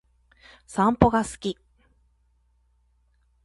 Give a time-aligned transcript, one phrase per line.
[0.65, 1.59] 散歩が好き